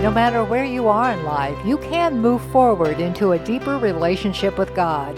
[0.00, 4.56] No matter where you are in life, you can move forward into a deeper relationship
[4.56, 5.14] with God.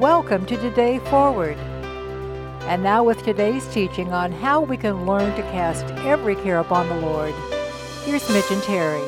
[0.00, 1.58] Welcome to Today Forward.
[2.62, 6.88] And now, with today's teaching on how we can learn to cast every care upon
[6.88, 7.34] the Lord,
[8.06, 9.02] here's Mitch and Terry.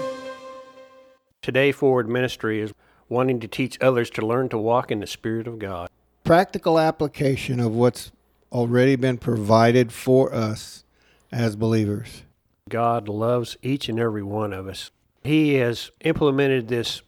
[1.40, 2.74] Today Forward Ministry is
[3.08, 5.88] wanting to teach others to learn to walk in the Spirit of God.
[6.24, 8.12] Practical application of what's
[8.52, 10.84] already been provided for us
[11.32, 12.24] as believers.
[12.71, 14.91] God loves each and every one of us.
[15.23, 17.02] He has implemented this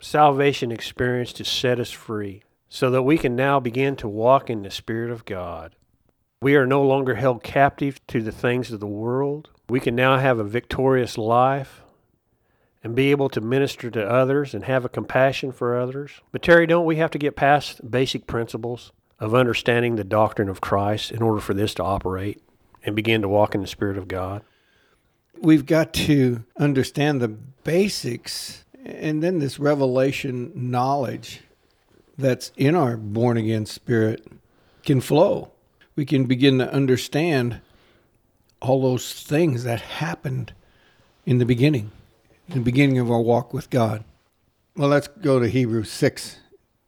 [0.00, 4.62] salvation experience to set us free so that we can now begin to walk in
[4.62, 5.74] the Spirit of God.
[6.42, 9.48] We are no longer held captive to the things of the world.
[9.68, 11.82] We can now have a victorious life
[12.84, 16.20] and be able to minister to others and have a compassion for others.
[16.30, 20.60] But, Terry, don't we have to get past basic principles of understanding the doctrine of
[20.60, 22.40] Christ in order for this to operate
[22.84, 24.42] and begin to walk in the Spirit of God?
[25.40, 31.40] We've got to understand the basics and then this revelation knowledge
[32.16, 34.26] that's in our born again spirit
[34.84, 35.52] can flow.
[35.94, 37.60] We can begin to understand
[38.60, 40.52] all those things that happened
[41.26, 41.92] in the beginning
[42.48, 44.04] in the beginning of our walk with God.
[44.76, 46.38] Well, let's go to Hebrews 6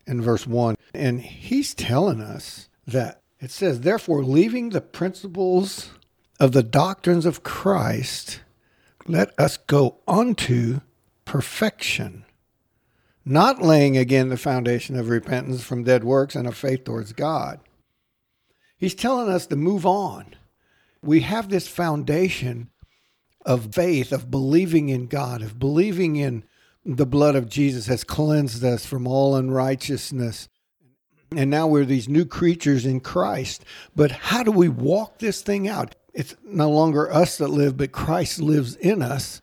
[0.06, 0.77] and verse 1.
[0.95, 5.91] And he's telling us that it says, Therefore, leaving the principles
[6.41, 8.41] of the doctrines of Christ,
[9.07, 10.81] let us go unto
[11.27, 12.25] perfection,
[13.25, 17.61] not laying again the foundation of repentance from dead works and of faith towards God.
[18.79, 20.35] He's telling us to move on.
[21.03, 22.71] We have this foundation
[23.45, 26.45] of faith, of believing in God, of believing in
[26.85, 30.49] the blood of Jesus has cleansed us from all unrighteousness.
[31.37, 33.65] And now we're these new creatures in Christ.
[33.95, 35.95] But how do we walk this thing out?
[36.12, 39.41] It's no longer us that live, but Christ lives in us.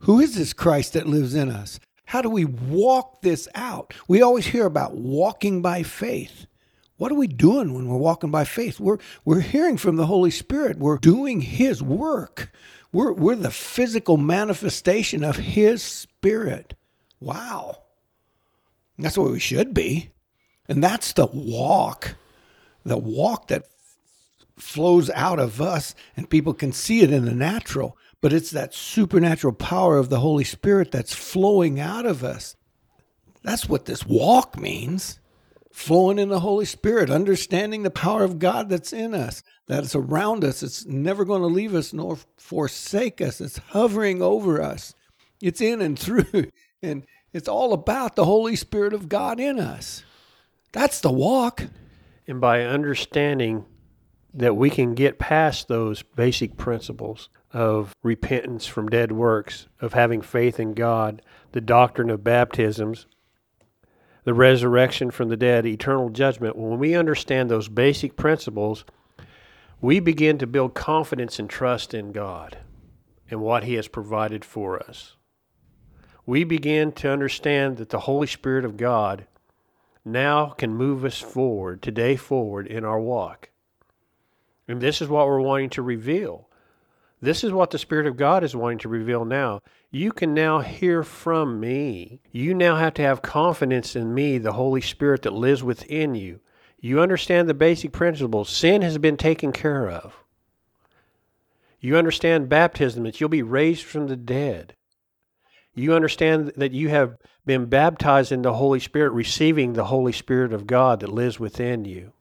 [0.00, 1.80] Who is this Christ that lives in us?
[2.06, 3.94] How do we walk this out?
[4.06, 6.46] We always hear about walking by faith.
[6.96, 8.78] What are we doing when we're walking by faith?
[8.78, 10.78] We're, we're hearing from the Holy Spirit.
[10.78, 12.52] We're doing His work.
[12.92, 16.74] We're, we're the physical manifestation of His Spirit.
[17.18, 17.78] Wow.
[18.98, 20.10] That's what we should be.
[20.68, 22.14] And that's the walk,
[22.84, 23.64] the walk that
[24.56, 28.74] flows out of us, and people can see it in the natural, but it's that
[28.74, 32.56] supernatural power of the Holy Spirit that's flowing out of us.
[33.42, 35.20] That's what this walk means
[35.74, 39.96] flowing in the Holy Spirit, understanding the power of God that's in us, that is
[39.96, 40.62] around us.
[40.62, 43.40] It's never going to leave us nor forsake us.
[43.40, 44.94] It's hovering over us.
[45.42, 46.50] It's in and through.
[46.82, 50.04] And it's all about the Holy Spirit of God in us.
[50.72, 51.64] That's the walk.
[52.28, 53.64] And by understanding
[54.34, 60.20] that we can get past those basic principles of repentance from dead works, of having
[60.20, 61.22] faith in God,
[61.52, 63.06] the doctrine of baptisms,
[64.24, 68.84] the resurrection from the dead, eternal judgment, when we understand those basic principles,
[69.80, 72.58] we begin to build confidence and trust in God
[73.30, 75.16] and what He has provided for us.
[76.26, 79.26] We begin to understand that the Holy Spirit of God
[80.04, 83.50] now can move us forward, today forward in our walk.
[84.66, 86.48] And this is what we're wanting to reveal.
[87.20, 89.62] This is what the Spirit of God is wanting to reveal now.
[89.90, 92.20] You can now hear from me.
[92.32, 96.40] You now have to have confidence in me, the Holy Spirit that lives within you.
[96.80, 98.50] You understand the basic principles.
[98.50, 100.14] Sin has been taken care of.
[101.80, 104.74] You understand baptism, that you'll be raised from the dead.
[105.74, 107.16] You understand that you have
[107.46, 111.84] been baptized in the Holy Spirit, receiving the Holy Spirit of God that lives within
[111.84, 112.12] you.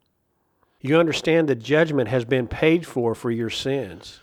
[0.85, 4.19] You understand that judgment has been paid for for your sins.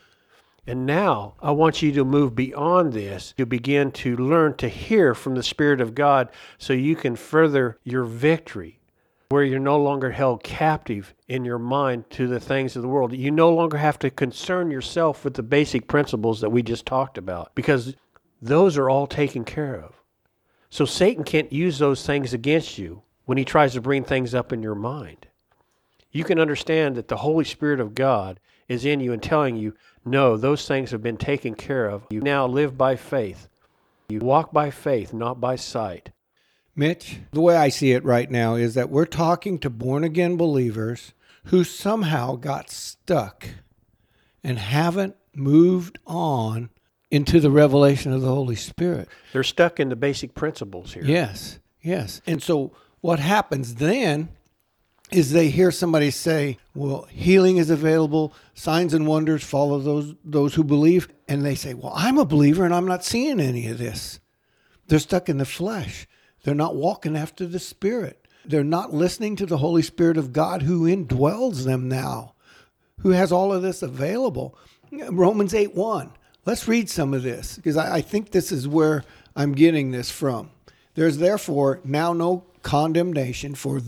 [0.66, 5.14] And now I want you to move beyond this to begin to learn to hear
[5.14, 6.28] from the Spirit of God
[6.58, 8.78] so you can further your victory,
[9.30, 13.14] where you're no longer held captive in your mind to the things of the world.
[13.14, 17.16] You no longer have to concern yourself with the basic principles that we just talked
[17.16, 17.96] about because
[18.42, 19.94] those are all taken care of.
[20.68, 24.52] So Satan can't use those things against you when he tries to bring things up
[24.52, 25.26] in your mind.
[26.12, 29.74] You can understand that the Holy Spirit of God is in you and telling you,
[30.04, 32.06] no, those things have been taken care of.
[32.10, 33.48] You now live by faith.
[34.08, 36.10] You walk by faith, not by sight.
[36.74, 40.36] Mitch, the way I see it right now is that we're talking to born again
[40.36, 41.12] believers
[41.44, 43.48] who somehow got stuck
[44.42, 46.70] and haven't moved on
[47.10, 49.08] into the revelation of the Holy Spirit.
[49.32, 51.04] They're stuck in the basic principles here.
[51.04, 52.20] Yes, yes.
[52.26, 54.30] And so what happens then
[55.12, 60.54] is they hear somebody say, "Well, healing is available, signs and wonders follow those those
[60.54, 63.78] who believe," and they say, "Well, I'm a believer and I'm not seeing any of
[63.78, 64.20] this."
[64.86, 66.08] They're stuck in the flesh.
[66.42, 68.26] They're not walking after the Spirit.
[68.44, 72.34] They're not listening to the Holy Spirit of God who indwells them now,
[73.00, 74.56] who has all of this available.
[74.90, 76.10] Romans 8 1.
[76.46, 79.04] Let's read some of this because I, I think this is where
[79.36, 80.50] I'm getting this from.
[80.94, 83.80] There's therefore now no condemnation for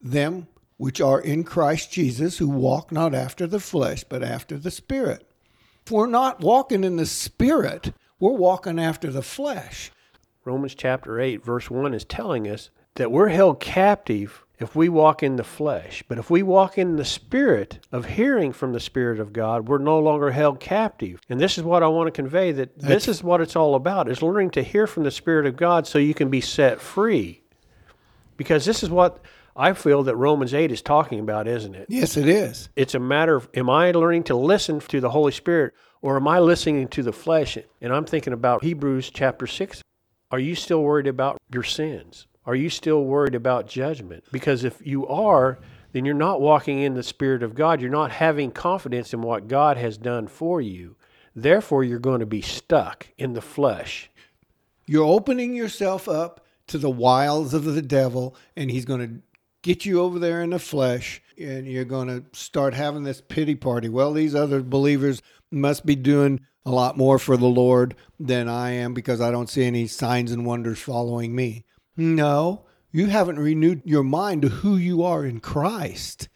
[0.00, 0.46] them
[0.76, 5.28] which are in Christ Jesus, who walk not after the flesh, but after the Spirit.
[5.84, 9.90] If we're not walking in the Spirit, we're walking after the flesh.
[10.44, 15.22] Romans chapter 8, verse 1 is telling us that we're held captive if we walk
[15.22, 16.02] in the flesh.
[16.08, 19.78] But if we walk in the spirit of hearing from the Spirit of God, we're
[19.78, 21.20] no longer held captive.
[21.28, 23.74] And this is what I want to convey that That's- this is what it's all
[23.74, 26.80] about is learning to hear from the Spirit of God so you can be set
[26.80, 27.42] free.
[28.36, 29.20] Because this is what
[29.58, 31.86] I feel that Romans 8 is talking about, isn't it?
[31.88, 32.68] Yes, it is.
[32.76, 36.28] It's a matter of am I learning to listen to the Holy Spirit or am
[36.28, 37.58] I listening to the flesh?
[37.80, 39.82] And I'm thinking about Hebrews chapter 6.
[40.30, 42.28] Are you still worried about your sins?
[42.46, 44.24] Are you still worried about judgment?
[44.30, 45.58] Because if you are,
[45.92, 47.80] then you're not walking in the Spirit of God.
[47.80, 50.96] You're not having confidence in what God has done for you.
[51.34, 54.08] Therefore, you're going to be stuck in the flesh.
[54.86, 59.22] You're opening yourself up to the wiles of the devil, and he's going to
[59.68, 63.54] get you over there in the flesh, and you're going to start having this pity
[63.54, 63.86] party.
[63.86, 65.20] Well, these other believers
[65.50, 69.50] must be doing a lot more for the Lord than I am because I don't
[69.50, 71.66] see any signs and wonders following me.
[71.98, 76.30] No, you haven't renewed your mind to who you are in Christ.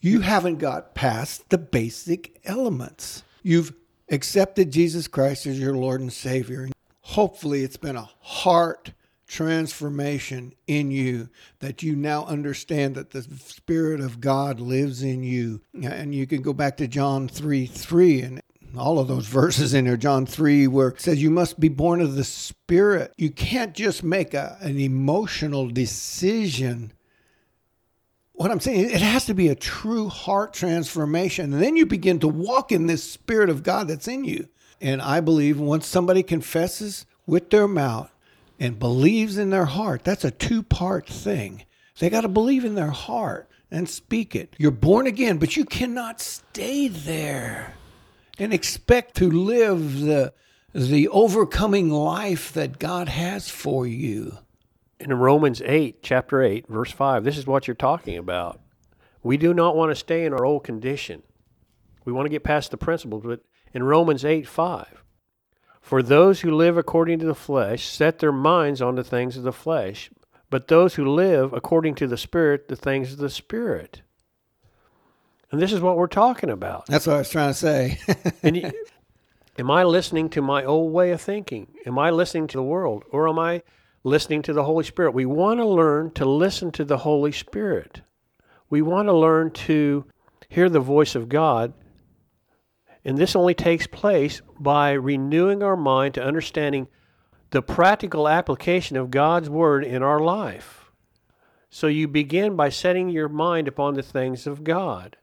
[0.00, 3.24] You haven't got past the basic elements.
[3.42, 3.74] You've
[4.08, 6.68] accepted Jesus Christ as your Lord and Savior.
[7.00, 8.92] Hopefully, it's been a heart
[9.30, 11.28] transformation in you
[11.60, 15.60] that you now understand that the Spirit of God lives in you.
[15.82, 18.42] And you can go back to John 3 3 and
[18.76, 22.00] all of those verses in there, John 3, where it says you must be born
[22.00, 23.14] of the Spirit.
[23.16, 26.92] You can't just make a, an emotional decision
[28.32, 31.52] what I'm saying, it has to be a true heart transformation.
[31.52, 34.48] And then you begin to walk in this Spirit of God that's in you.
[34.80, 38.10] And I believe once somebody confesses with their mouth
[38.60, 41.64] and believes in their heart, that's a two part thing.
[41.98, 44.54] They got to believe in their heart and speak it.
[44.58, 47.74] You're born again, but you cannot stay there
[48.38, 50.32] and expect to live the,
[50.74, 54.38] the overcoming life that God has for you.
[54.98, 58.60] In Romans 8, chapter 8, verse 5, this is what you're talking about.
[59.22, 61.22] We do not want to stay in our old condition.
[62.04, 63.40] We want to get past the principles, but
[63.72, 65.04] in Romans 8, 5,
[65.80, 69.42] for those who live according to the flesh set their minds on the things of
[69.42, 70.10] the flesh,
[70.50, 74.02] but those who live according to the Spirit, the things of the Spirit.
[75.50, 76.86] And this is what we're talking about.
[76.86, 77.98] That's what I was trying to say.
[78.42, 78.72] And
[79.58, 81.68] am I listening to my old way of thinking?
[81.86, 83.04] Am I listening to the world?
[83.10, 83.62] Or am I
[84.04, 85.12] listening to the Holy Spirit?
[85.12, 88.02] We want to learn to listen to the Holy Spirit.
[88.70, 90.04] We want to learn to
[90.48, 91.72] hear the voice of God.
[93.04, 96.88] And this only takes place by renewing our mind to understanding
[97.50, 100.90] the practical application of God's Word in our life.
[101.70, 105.16] So you begin by setting your mind upon the things of God.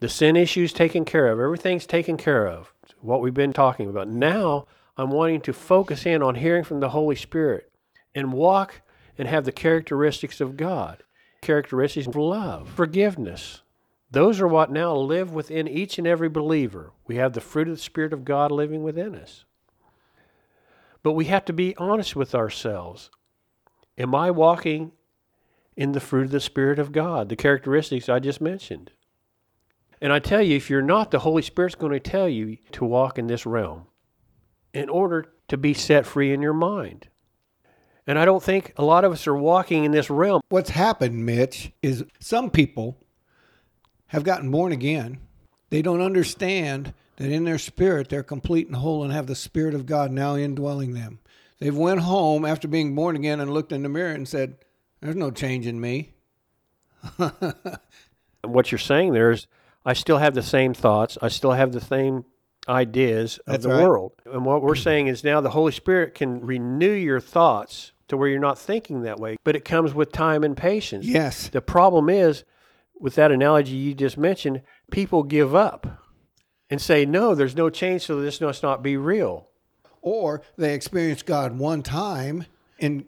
[0.00, 1.40] The sin issue's taken care of.
[1.40, 2.72] Everything's taken care of.
[3.00, 4.08] What we've been talking about.
[4.08, 4.66] Now
[4.96, 7.70] I'm wanting to focus in on hearing from the Holy Spirit
[8.14, 8.82] and walk
[9.18, 11.02] and have the characteristics of God.
[11.42, 13.62] Characteristics of love, forgiveness.
[14.14, 16.92] Those are what now live within each and every believer.
[17.04, 19.44] We have the fruit of the Spirit of God living within us.
[21.02, 23.10] But we have to be honest with ourselves.
[23.98, 24.92] Am I walking
[25.76, 28.92] in the fruit of the Spirit of God, the characteristics I just mentioned?
[30.00, 32.84] And I tell you, if you're not, the Holy Spirit's going to tell you to
[32.84, 33.86] walk in this realm
[34.72, 37.08] in order to be set free in your mind.
[38.06, 40.40] And I don't think a lot of us are walking in this realm.
[40.50, 43.03] What's happened, Mitch, is some people
[44.08, 45.18] have gotten born again.
[45.70, 49.74] They don't understand that in their spirit they're complete and whole and have the Spirit
[49.74, 51.20] of God now indwelling them.
[51.58, 54.56] They've went home after being born again and looked in the mirror and said,
[55.00, 56.14] There's no change in me.
[58.46, 59.46] What you're saying there is,
[59.86, 61.16] I still have the same thoughts.
[61.22, 62.24] I still have the same
[62.68, 63.82] ideas of That's the right.
[63.82, 64.12] world.
[64.26, 68.28] And what we're saying is now the Holy Spirit can renew your thoughts to where
[68.28, 71.06] you're not thinking that way, but it comes with time and patience.
[71.06, 71.48] Yes.
[71.48, 72.44] The problem is,
[72.98, 76.02] with that analogy you just mentioned, people give up
[76.70, 79.48] and say, no, there's no change, so this must not be real.
[80.00, 82.46] Or they experience God one time
[82.78, 83.04] and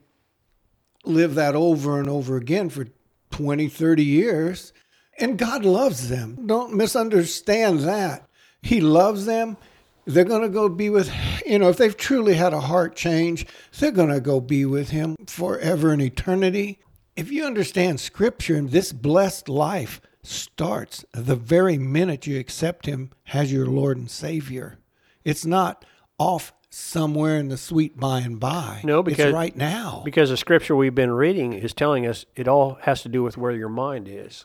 [1.04, 2.86] live that over and over again for
[3.30, 4.72] 20, 30 years.
[5.18, 6.46] And God loves them.
[6.46, 8.28] Don't misunderstand that.
[8.62, 9.56] He loves them.
[10.04, 11.10] They're going to go be with,
[11.44, 13.46] you know, if they've truly had a heart change,
[13.78, 16.78] they're going to go be with Him forever in eternity.
[17.16, 23.10] If you understand Scripture and this blessed life starts the very minute you accept Him
[23.32, 24.78] as your Lord and Savior,
[25.24, 25.86] it's not
[26.18, 28.82] off somewhere in the sweet by and by.
[28.84, 30.02] No, because it's right now.
[30.04, 33.38] Because the scripture we've been reading is telling us it all has to do with
[33.38, 34.44] where your mind is.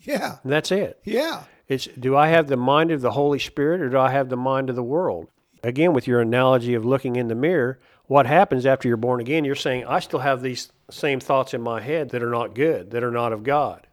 [0.00, 0.38] Yeah.
[0.42, 0.98] And that's it.
[1.04, 1.44] Yeah.
[1.68, 4.36] It's do I have the mind of the Holy Spirit or do I have the
[4.36, 5.28] mind of the world?
[5.62, 9.44] Again, with your analogy of looking in the mirror, what happens after you're born again?
[9.44, 12.90] You're saying, I still have these same thoughts in my head that are not good,
[12.90, 13.86] that are not of God.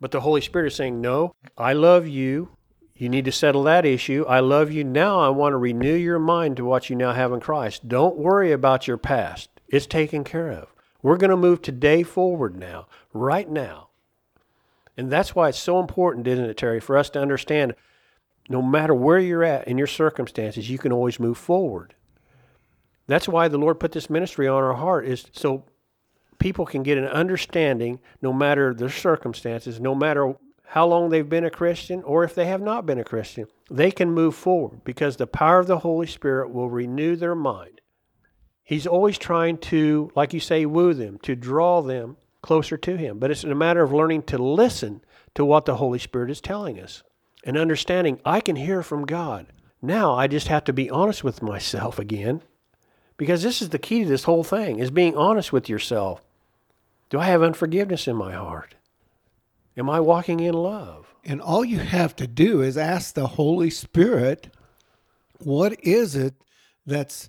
[0.00, 2.50] But the Holy Spirit is saying, No, I love you.
[2.94, 4.24] You need to settle that issue.
[4.28, 5.20] I love you now.
[5.20, 7.88] I want to renew your mind to what you now have in Christ.
[7.88, 10.72] Don't worry about your past, it's taken care of.
[11.00, 13.88] We're going to move today forward now, right now.
[14.96, 17.76] And that's why it's so important, isn't it, Terry, for us to understand
[18.48, 21.94] no matter where you're at in your circumstances, you can always move forward.
[23.06, 25.64] That's why the Lord put this ministry on our heart is so
[26.38, 30.34] people can get an understanding no matter their circumstances, no matter
[30.68, 33.46] how long they've been a Christian or if they have not been a Christian.
[33.70, 37.80] They can move forward because the power of the Holy Spirit will renew their mind.
[38.62, 43.18] He's always trying to, like you say, woo them, to draw them closer to Him.
[43.18, 45.00] But it's a matter of learning to listen
[45.34, 47.02] to what the Holy Spirit is telling us
[47.44, 49.46] and understanding I can hear from God.
[49.80, 52.42] Now I just have to be honest with myself again
[53.16, 56.22] because this is the key to this whole thing is being honest with yourself.
[57.10, 58.74] Do I have unforgiveness in my heart?
[59.76, 61.14] Am I walking in love?
[61.24, 64.54] And all you have to do is ask the Holy Spirit,
[65.38, 66.34] what is it
[66.84, 67.28] that's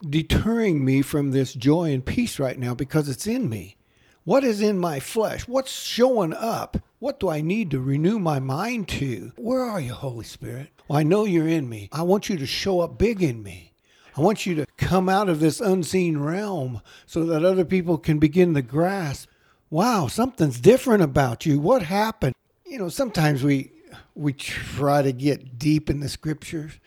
[0.00, 3.76] deterring me from this joy and peace right now because it's in me?
[4.24, 5.46] What is in my flesh?
[5.46, 6.78] What's showing up?
[6.98, 9.32] What do I need to renew my mind to?
[9.36, 10.70] Where are you, Holy Spirit?
[10.88, 11.90] Well, I know you're in me.
[11.92, 13.73] I want you to show up big in me.
[14.16, 18.18] I want you to come out of this unseen realm so that other people can
[18.18, 19.28] begin to grasp
[19.74, 21.58] wow, something's different about you.
[21.58, 22.36] What happened?
[22.64, 23.72] You know, sometimes we
[24.14, 26.78] we try to get deep in the scriptures,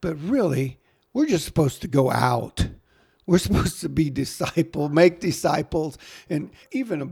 [0.00, 0.78] but really,
[1.12, 2.68] we're just supposed to go out.
[3.26, 5.98] We're supposed to be disciple, make disciples,
[6.30, 7.08] and even a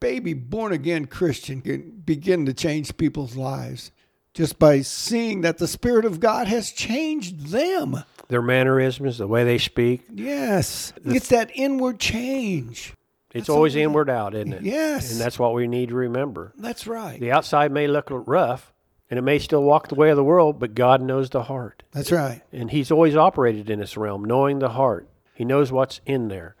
[0.00, 3.90] baby born again Christian can begin to change people's lives
[4.38, 8.04] just by seeing that the Spirit of God has changed them.
[8.28, 10.02] Their mannerisms, the way they speak.
[10.14, 12.94] Yes, it's that inward change.
[13.30, 14.62] It's That's always inward out, isn't it?
[14.62, 15.10] Yes.
[15.10, 16.52] And that's what we need to remember.
[16.56, 17.18] That's right.
[17.18, 18.72] The outside may look rough
[19.10, 21.82] and it may still walk the way of the world, but God knows the heart.
[21.90, 22.40] That's right.
[22.52, 25.08] And He's always operated in this realm, knowing the heart.
[25.34, 26.54] He knows what's in there.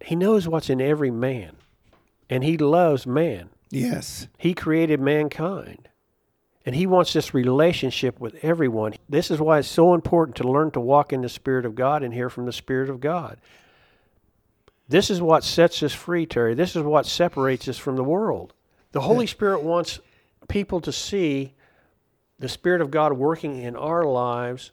[0.00, 1.56] He knows what's in every man.
[2.30, 3.50] And He loves man.
[3.68, 4.26] Yes.
[4.38, 5.89] He created mankind.
[6.66, 8.94] And He wants this relationship with everyone.
[9.08, 12.02] This is why it's so important to learn to walk in the Spirit of God
[12.02, 13.38] and hear from the Spirit of God.
[14.88, 16.54] This is what sets us free, Terry.
[16.54, 18.52] This is what separates us from the world.
[18.92, 20.00] The Holy Spirit wants
[20.48, 21.54] people to see
[22.40, 24.72] the Spirit of God working in our lives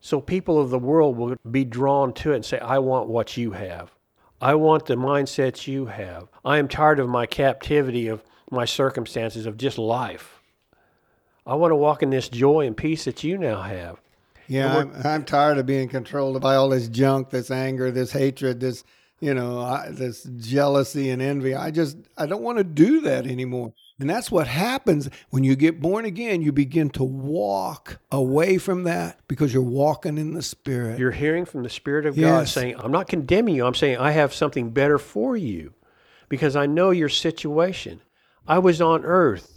[0.00, 3.36] so people of the world will be drawn to it and say, I want what
[3.36, 3.92] you have.
[4.40, 6.28] I want the mindsets you have.
[6.44, 10.35] I am tired of my captivity of my circumstances of just life.
[11.46, 14.00] I want to walk in this joy and peace that you now have.
[14.48, 18.60] Yeah, I'm, I'm tired of being controlled by all this junk, this anger, this hatred,
[18.60, 18.84] this
[19.20, 21.54] you know, I, this jealousy and envy.
[21.54, 23.72] I just I don't want to do that anymore.
[23.98, 26.42] And that's what happens when you get born again.
[26.42, 30.98] You begin to walk away from that because you're walking in the Spirit.
[30.98, 33.64] You're hearing from the Spirit of God saying, I'm not condemning you.
[33.64, 35.72] I'm saying, I have something better for you
[36.28, 38.02] because I know your situation.
[38.46, 39.55] I was on earth,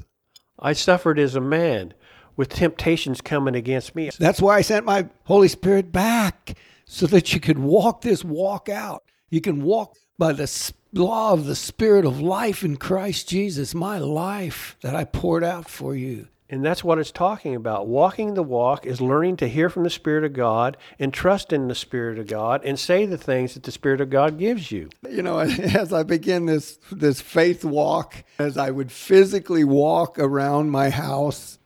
[0.62, 1.94] I suffered as a man
[2.36, 4.10] with temptations coming against me.
[4.18, 8.70] That's why I sent my Holy Spirit back so that you could walk this walk
[8.70, 9.04] out.
[9.30, 13.98] You can walk by the law of the Spirit of life in Christ Jesus, my
[13.98, 16.28] life that I poured out for you.
[16.52, 17.88] And that's what it's talking about.
[17.88, 21.68] Walking the walk is learning to hear from the Spirit of God and trust in
[21.68, 24.90] the Spirit of God and say the things that the Spirit of God gives you.
[25.08, 30.72] You know, as I begin this this faith walk, as I would physically walk around
[30.72, 31.60] my house,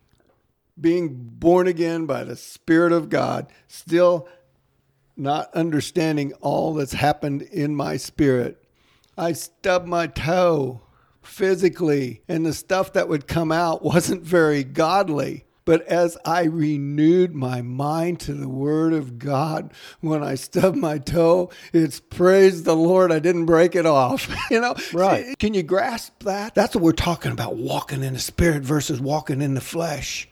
[0.80, 4.28] being born again by the Spirit of God, still
[5.16, 8.64] not understanding all that's happened in my spirit.
[9.18, 10.82] I stub my toe
[11.24, 15.46] physically, and the stuff that would come out wasn't very godly.
[15.66, 20.98] But as I renewed my mind to the word of God, when I stubbed my
[20.98, 24.30] toe, it's praise the Lord I didn't break it off.
[24.52, 24.76] you know?
[24.92, 25.38] Right.
[25.40, 26.54] Can you grasp that?
[26.54, 30.28] That's what we're talking about walking in the spirit versus walking in the flesh.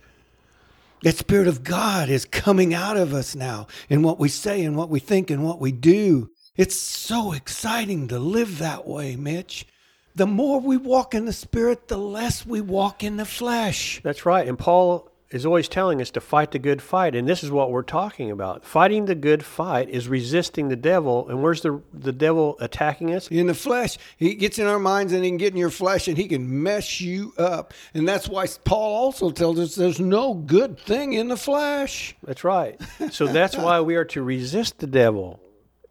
[1.03, 4.75] That Spirit of God is coming out of us now in what we say and
[4.75, 6.29] what we think and what we do.
[6.55, 9.65] It's so exciting to live that way, Mitch.
[10.15, 14.01] The more we walk in the Spirit, the less we walk in the flesh.
[14.03, 14.47] That's right.
[14.47, 17.15] And Paul is always telling us to fight the good fight.
[17.15, 18.65] And this is what we're talking about.
[18.65, 21.29] Fighting the good fight is resisting the devil.
[21.29, 23.29] And where's the, the devil attacking us?
[23.29, 26.07] In the flesh, he gets in our minds and he can get in your flesh
[26.07, 27.73] and he can mess you up.
[27.93, 32.15] And that's why Paul also tells us there's no good thing in the flesh.
[32.23, 32.79] That's right.
[33.11, 35.39] So that's why we are to resist the devil.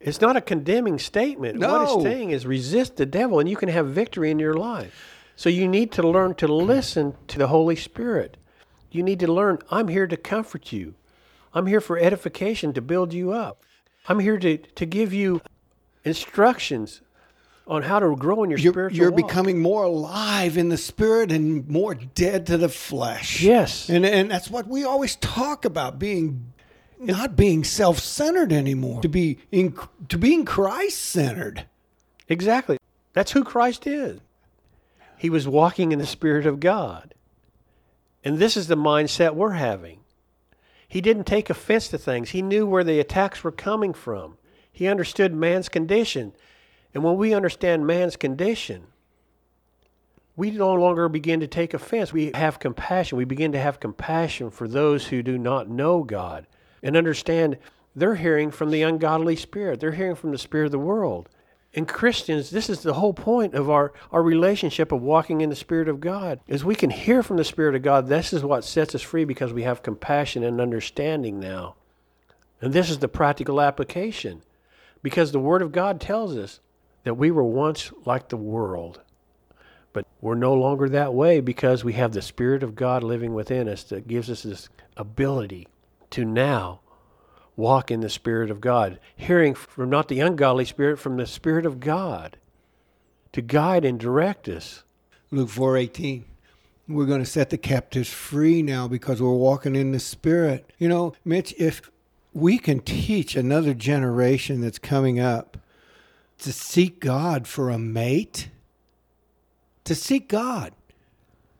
[0.00, 1.60] It's not a condemning statement.
[1.60, 5.16] What it's saying is resist the devil and you can have victory in your life.
[5.36, 8.36] So you need to learn to listen to the Holy Spirit.
[8.90, 10.94] You need to learn, I'm here to comfort you.
[11.52, 13.62] I'm here for edification to build you up.
[14.08, 15.42] I'm here to, to give you
[16.04, 17.02] instructions
[17.66, 19.28] on how to grow in your You're, spiritual you're walk.
[19.28, 23.42] becoming more alive in the spirit and more dead to the flesh.
[23.42, 23.88] Yes.
[23.88, 26.52] And and that's what we always talk about being
[27.00, 29.00] not being self-centered anymore.
[29.02, 29.74] To be in
[30.08, 31.66] to being Christ-centered.
[32.28, 32.78] Exactly.
[33.12, 34.20] That's who Christ is.
[35.16, 37.14] He was walking in the Spirit of God.
[38.22, 40.00] And this is the mindset we're having.
[40.86, 44.36] He didn't take offense to things, he knew where the attacks were coming from.
[44.72, 46.32] He understood man's condition.
[46.94, 48.86] And when we understand man's condition,
[50.36, 52.12] we no longer begin to take offense.
[52.12, 53.18] We have compassion.
[53.18, 56.46] We begin to have compassion for those who do not know God
[56.82, 57.58] and understand
[57.94, 59.80] they're hearing from the ungodly spirit.
[59.80, 61.28] They're hearing from the spirit of the world.
[61.72, 65.56] And Christians, this is the whole point of our, our relationship of walking in the
[65.56, 68.08] Spirit of God, is we can hear from the Spirit of God.
[68.08, 71.76] This is what sets us free because we have compassion and understanding now.
[72.60, 74.42] And this is the practical application.
[75.02, 76.58] Because the Word of God tells us
[77.04, 79.00] that we were once like the world.
[79.92, 83.68] But we're no longer that way because we have the Spirit of God living within
[83.68, 85.68] us that gives us this ability
[86.10, 86.80] to now
[87.56, 91.66] walk in the Spirit of God, hearing from not the ungodly spirit, from the Spirit
[91.66, 92.36] of God
[93.32, 94.82] to guide and direct us.
[95.30, 96.24] Luke 4:18.
[96.88, 100.72] We're going to set the captives free now because we're walking in the spirit.
[100.76, 101.88] You know, Mitch, if
[102.32, 105.56] we can teach another generation that's coming up
[106.38, 108.48] to seek God for a mate,
[109.84, 110.72] to seek God.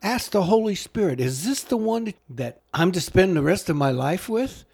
[0.03, 3.75] Ask the Holy Spirit, is this the one that I'm to spend the rest of
[3.75, 4.65] my life with?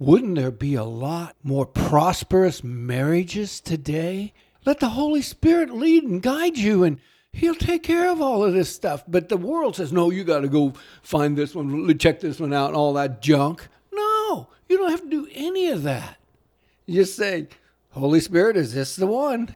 [0.00, 4.32] Wouldn't there be a lot more prosperous marriages today?
[4.66, 6.98] Let the Holy Spirit lead and guide you, and
[7.32, 9.04] He'll take care of all of this stuff.
[9.06, 12.52] But the world says, no, you got to go find this one, check this one
[12.52, 13.68] out, and all that junk.
[13.92, 16.16] No, you don't have to do any of that.
[16.86, 17.46] You just say,
[17.90, 19.54] Holy Spirit, is this the one?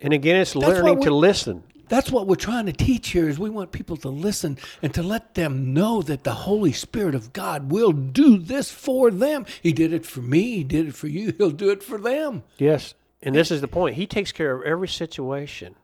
[0.00, 1.64] And again, it's what learning we- to listen.
[1.90, 5.02] That's what we're trying to teach here is we want people to listen and to
[5.02, 9.44] let them know that the Holy Spirit of God will do this for them.
[9.60, 12.44] He did it for me, he did it for you, he'll do it for them.
[12.58, 12.94] Yes.
[13.22, 13.96] And this is the point.
[13.96, 15.74] He takes care of every situation.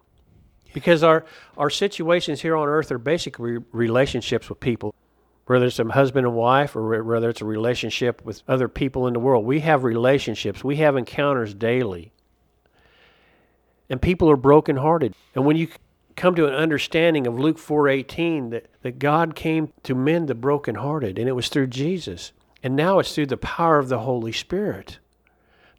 [0.73, 1.25] Because our,
[1.59, 4.95] our situations here on earth are basically relationships with people,
[5.47, 9.13] whether it's a husband and wife or whether it's a relationship with other people in
[9.13, 9.45] the world.
[9.45, 12.13] We have relationships, we have encounters daily.
[13.91, 15.13] And people are brokenhearted.
[15.35, 15.69] And when you
[16.17, 21.19] come to an understanding of Luke 4:18 that, that God came to mend the brokenhearted
[21.19, 22.33] and it was through Jesus.
[22.63, 24.99] And now it's through the power of the Holy Spirit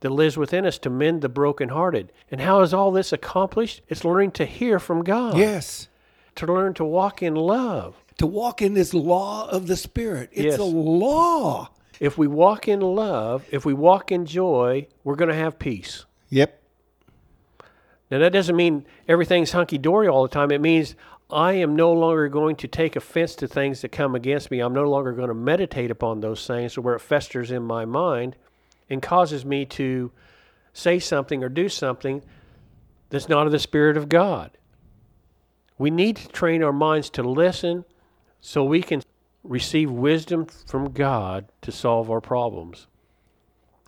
[0.01, 2.13] that lives within us to mend the brokenhearted.
[2.31, 3.81] And how is all this accomplished?
[3.89, 5.37] It's learning to hear from God.
[5.37, 5.87] Yes.
[6.35, 7.95] To learn to walk in love.
[8.19, 10.29] To walk in this law of the Spirit.
[10.31, 10.59] It's Yes.
[10.59, 11.69] a law.
[11.99, 16.05] If we walk in love, if we walk in joy, we're going to have peace.
[16.29, 16.56] Yep.
[18.09, 20.51] Now, that doesn't mean everything's hunky dory all the time.
[20.51, 20.95] It means
[21.29, 24.59] I am no longer going to take offense to things that come against me.
[24.59, 28.37] I'm no longer going to meditate upon those things where it festers in my mind
[28.89, 30.11] and causes me to
[30.71, 32.23] say something or do something
[33.09, 34.51] that's not of the Spirit of God.
[35.77, 37.83] We need to train our minds to listen
[38.39, 39.01] so we can
[39.43, 42.87] receive wisdom from God to solve our problems.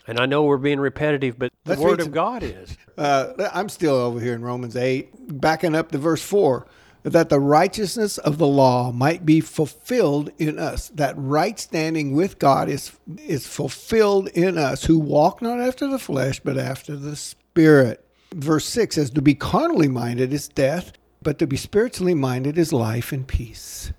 [0.09, 2.75] And I know we're being repetitive, but the Let's Word of some- God is.
[2.97, 6.65] Uh, I'm still over here in Romans 8, backing up to verse 4
[7.03, 10.89] that the righteousness of the law might be fulfilled in us.
[10.89, 15.99] That right standing with God is, is fulfilled in us who walk not after the
[15.99, 18.03] flesh, but after the Spirit.
[18.33, 20.91] Verse 6 says, To be carnally minded is death,
[21.21, 23.93] but to be spiritually minded is life and peace.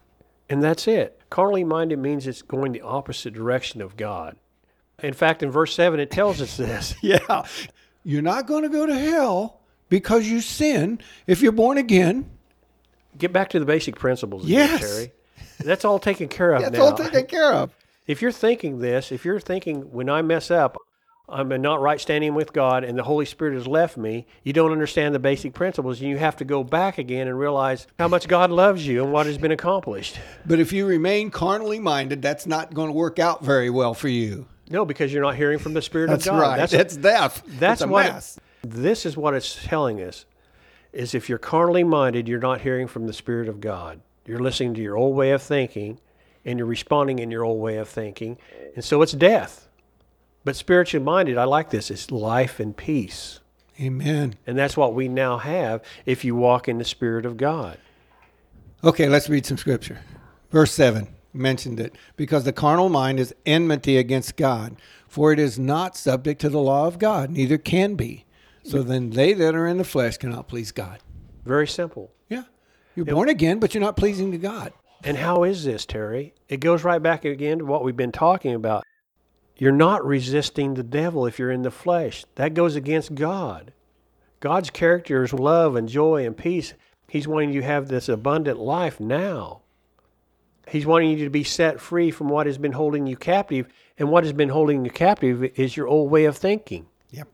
[0.49, 1.21] And that's it.
[1.31, 4.37] Carnally minded means it's going the opposite direction of God.
[5.03, 6.95] In fact, in verse 7, it tells us this.
[7.03, 7.45] Yeah.
[8.03, 9.61] You're not going to go to hell
[9.91, 12.31] because you sin if you're born again.
[13.19, 14.81] Get back to the basic principles, Yes.
[14.81, 15.13] Terry.
[15.59, 16.85] That's all taken care of That's now.
[16.85, 17.75] all taken care of.
[18.07, 20.77] if you're thinking this, if you're thinking when I mess up,
[21.29, 24.73] I'm not right standing with God and the Holy Spirit has left me, you don't
[24.73, 28.27] understand the basic principles and you have to go back again and realize how much
[28.27, 30.19] God loves you and what has been accomplished.
[30.47, 34.09] But if you remain carnally minded, that's not going to work out very well for
[34.09, 34.47] you.
[34.71, 36.41] No, because you're not hearing from the Spirit of God.
[36.41, 36.57] right.
[36.57, 37.43] That's, That's, death.
[37.47, 40.25] that's It's what this is what it's telling us
[40.93, 44.01] is if you're carnally minded, you're not hearing from the Spirit of God.
[44.27, 45.99] You're listening to your old way of thinking
[46.45, 48.39] and you're responding in your old way of thinking.
[48.75, 49.69] And so it's death.
[50.45, 53.41] But spiritually minded, I like this, it's life and peace.
[53.81, 54.37] Amen.
[54.47, 57.79] And that's what we now have if you walk in the Spirit of God.
[58.85, 60.01] Okay, let's read some scripture.
[60.51, 61.95] Verse 7 mentioned it.
[62.17, 64.77] Because the carnal mind is enmity against God,
[65.09, 68.25] for it is not subject to the law of God, neither can be.
[68.63, 71.01] So then they that are in the flesh cannot please God.
[71.45, 72.13] Very simple.
[72.29, 72.45] Yeah.
[72.95, 74.73] You're born again, but you're not pleasing to God.
[75.03, 76.35] And how is this, Terry?
[76.49, 78.85] It goes right back again to what we've been talking about.
[79.57, 82.25] You're not resisting the devil if you're in the flesh.
[82.35, 83.73] That goes against God.
[84.41, 86.75] God's character is love and joy and peace.
[87.09, 89.63] He's wanting you to have this abundant life now.
[90.71, 93.67] He's wanting you to be set free from what has been holding you captive.
[93.99, 96.87] And what has been holding you captive is your old way of thinking.
[97.11, 97.29] Yep.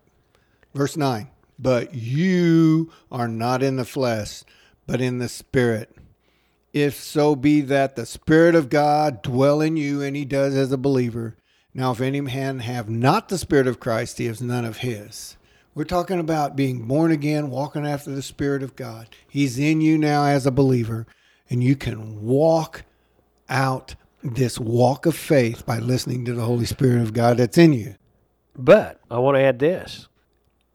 [0.74, 1.28] Verse 9.
[1.58, 4.42] But you are not in the flesh,
[4.86, 5.94] but in the spirit.
[6.72, 10.72] If so be that the spirit of God dwell in you, and he does as
[10.72, 11.36] a believer.
[11.72, 15.36] Now, if any man have not the spirit of Christ, he has none of his.
[15.74, 19.08] We're talking about being born again, walking after the spirit of God.
[19.28, 21.06] He's in you now as a believer,
[21.50, 22.84] and you can walk
[23.48, 27.72] out this walk of faith by listening to the Holy Spirit of God that's in
[27.72, 27.94] you.
[28.56, 30.08] But I want to add this.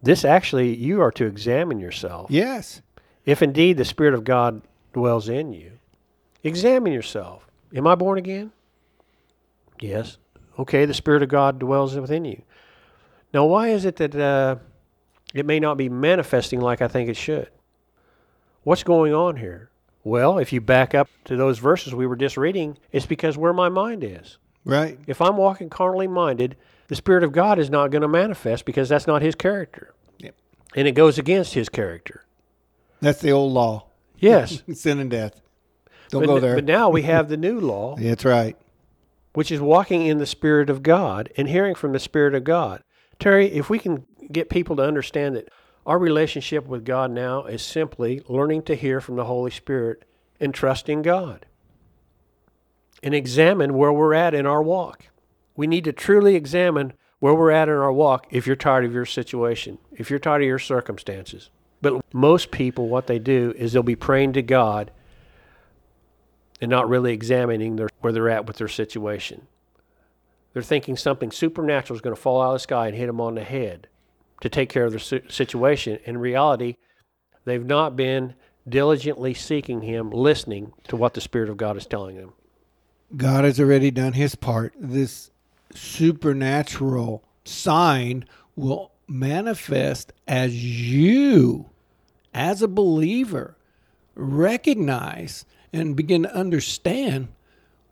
[0.02, 2.30] This actually, you are to examine yourself.
[2.30, 2.82] Yes.
[3.26, 4.62] If indeed the Spirit of God
[4.94, 5.74] dwells in you,
[6.44, 7.48] examine yourself.
[7.74, 8.52] Am I born again?
[9.80, 10.18] Yes.
[10.60, 12.42] Okay, the Spirit of God dwells within you.
[13.34, 14.58] Now, why is it that uh,
[15.34, 17.50] it may not be manifesting like I think it should?
[18.64, 19.71] What's going on here?
[20.04, 23.54] Well, if you back up to those verses we were just reading, it's because where
[23.54, 24.38] my mind is.
[24.66, 24.98] Right.
[25.08, 26.56] If I'm walking carnally minded,
[26.88, 29.94] the Spirit of God is not going to manifest because that's not His character.
[30.20, 30.36] Yep.
[30.76, 32.26] And it goes against His character.
[33.00, 33.88] That's the old law.
[34.18, 34.64] Yes.
[34.74, 35.42] Sin and death.
[36.10, 36.56] Don't but, go there.
[36.56, 38.58] But now we have the new law, That's right.
[39.34, 42.84] which is walking in the Spirit of God and hearing from the Spirit of God.
[43.20, 45.50] Terry, if we can get people to understand that
[45.86, 50.04] our relationship with God now is simply learning to hear from the Holy Spirit
[50.40, 51.46] and trusting God
[53.04, 55.08] and examine where we're at in our walk.
[55.56, 58.94] We need to truly examine where we're at in our walk if you're tired of
[58.94, 61.50] your situation, if you're tired of your circumstances.
[61.82, 64.92] But most people, what they do is they'll be praying to God
[66.60, 69.48] and not really examining their, where they're at with their situation.
[70.54, 73.22] They're thinking something supernatural is going to fall out of the sky and hit them
[73.22, 73.88] on the head
[74.42, 76.00] to take care of si- situation.
[76.06, 76.76] In reality,
[77.46, 78.36] they've not been
[78.68, 82.34] diligently seeking Him, listening to what the Spirit of God is telling them.
[83.16, 84.74] God has already done his part.
[84.80, 85.32] This
[85.74, 88.26] supernatural sign
[88.56, 91.70] will manifest as you,
[92.34, 93.58] as a believer,
[94.16, 97.30] recognize and begin to understand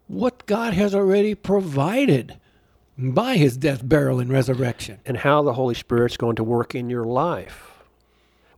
[0.07, 2.39] what God has already provided
[2.99, 4.99] by his death, burial, and resurrection.
[5.05, 7.69] And how the Holy Spirit's going to work in your life.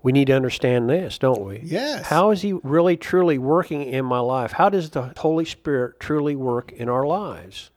[0.04, 1.62] We need to understand this, don't we?
[1.64, 2.08] Yes.
[2.08, 4.54] How is He really, truly working in my life?
[4.54, 7.70] How does the Holy Spirit truly work in our lives?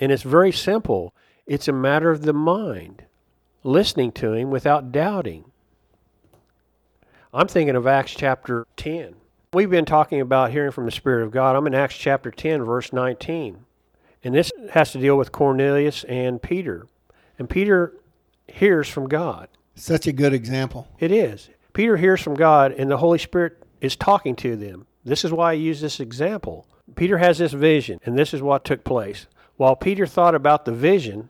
[0.00, 1.14] And it's very simple.
[1.46, 3.04] It's a matter of the mind,
[3.62, 5.44] listening to Him without doubting.
[7.32, 9.14] I'm thinking of Acts chapter 10.
[9.52, 11.54] We've been talking about hearing from the Spirit of God.
[11.54, 13.63] I'm in Acts chapter 10, verse 19.
[14.24, 16.86] And this has to deal with Cornelius and Peter.
[17.38, 17.92] And Peter
[18.48, 19.48] hears from God.
[19.74, 20.88] Such a good example.
[20.98, 21.50] It is.
[21.72, 24.86] Peter hears from God, and the Holy Spirit is talking to them.
[25.04, 26.66] This is why I use this example.
[26.96, 29.26] Peter has this vision, and this is what took place.
[29.56, 31.28] While Peter thought about the vision,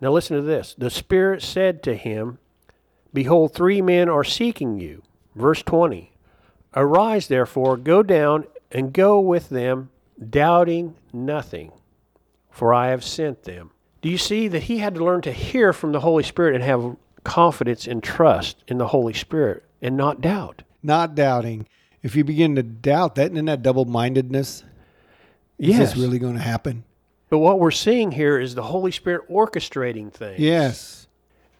[0.00, 0.74] now listen to this.
[0.76, 2.38] The Spirit said to him,
[3.12, 5.02] Behold, three men are seeking you.
[5.34, 6.12] Verse 20.
[6.76, 9.90] Arise, therefore, go down and go with them,
[10.30, 11.72] doubting nothing,
[12.54, 13.72] for I have sent them.
[14.00, 16.62] Do you see that he had to learn to hear from the Holy Spirit and
[16.62, 20.62] have confidence and trust in the Holy Spirit and not doubt?
[20.82, 21.66] Not doubting.
[22.00, 24.62] If you begin to doubt that, isn't that double mindedness?
[25.58, 25.78] Is Yes.
[25.78, 26.84] this really going to happen?
[27.28, 30.38] But what we're seeing here is the Holy Spirit orchestrating things.
[30.38, 31.08] Yes.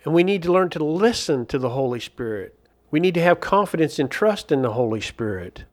[0.04, 2.57] And we need to learn to listen to the Holy Spirit.
[2.92, 5.64] We need to have confidence and trust in the Holy Spirit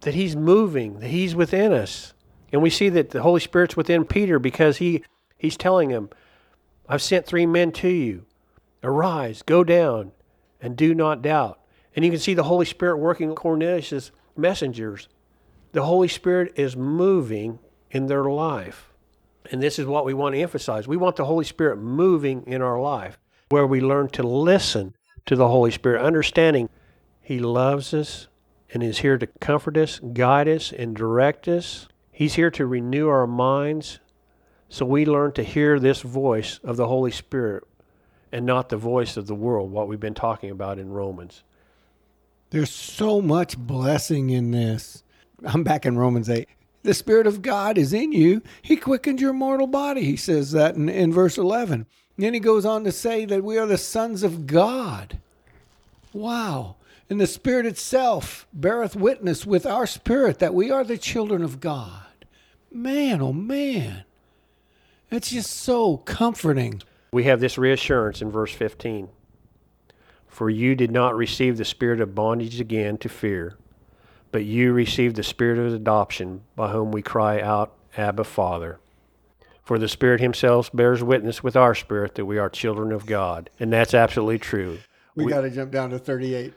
[0.00, 2.13] that He's moving, that He's within us.
[2.54, 5.02] And we see that the Holy Spirit's within Peter because he,
[5.36, 6.08] He's telling him,
[6.88, 8.26] I've sent three men to you.
[8.80, 10.12] Arise, go down,
[10.60, 11.58] and do not doubt.
[11.96, 15.08] And you can see the Holy Spirit working Cornelius' messengers.
[15.72, 17.58] The Holy Spirit is moving
[17.90, 18.88] in their life.
[19.50, 20.86] And this is what we want to emphasize.
[20.86, 24.94] We want the Holy Spirit moving in our life, where we learn to listen
[25.26, 26.68] to the Holy Spirit, understanding
[27.20, 28.28] He loves us
[28.72, 31.88] and is here to comfort us, guide us, and direct us.
[32.14, 33.98] He's here to renew our minds
[34.68, 37.64] so we learn to hear this voice of the Holy Spirit
[38.30, 41.42] and not the voice of the world, what we've been talking about in Romans.
[42.50, 45.02] There's so much blessing in this.
[45.44, 46.48] I'm back in Romans 8.
[46.84, 48.42] The Spirit of God is in you.
[48.62, 50.04] He quickens your mortal body.
[50.04, 51.74] He says that in, in verse 11.
[51.74, 55.18] And then he goes on to say that we are the sons of God.
[56.12, 56.76] Wow.
[57.10, 61.60] And the Spirit itself beareth witness with our spirit that we are the children of
[61.60, 62.02] God.
[62.70, 64.04] Man, oh man.
[65.10, 66.82] It's just so comforting.
[67.12, 69.08] We have this reassurance in verse 15.
[70.26, 73.56] For you did not receive the spirit of bondage again to fear,
[74.32, 78.80] but you received the spirit of adoption, by whom we cry out, Abba, Father.
[79.62, 83.48] For the Spirit Himself bears witness with our spirit that we are children of God.
[83.60, 84.80] And that's absolutely true.
[85.14, 86.52] We, got to jump down to 38.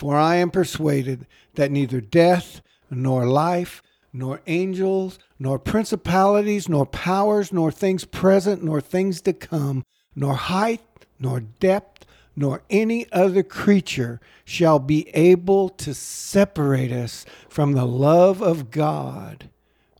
[0.00, 3.82] For I am persuaded that neither death, nor life,
[4.14, 9.84] nor angels, nor principalities, nor powers, nor things present, nor things to come,
[10.16, 10.80] nor height,
[11.18, 18.40] nor depth, nor any other creature shall be able to separate us from the love
[18.40, 19.50] of God,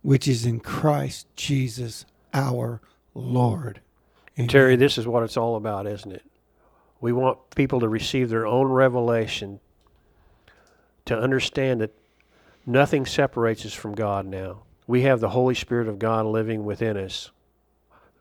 [0.01, 2.81] which is in Christ Jesus our
[3.13, 3.83] Lord.
[4.35, 6.25] And Terry, this is what it's all about, isn't it?
[7.03, 9.61] We want people to receive their own revelation,
[11.11, 11.93] to understand that
[12.65, 14.63] nothing separates us from God now.
[14.87, 17.33] We have the Holy Spirit of God living within us.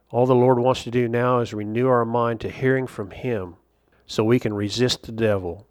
[0.09, 3.57] All the Lord wants to do now is renew our mind to hearing from Him
[4.07, 5.67] so we can resist the devil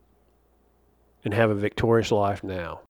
[1.24, 2.83] and have a victorious life now.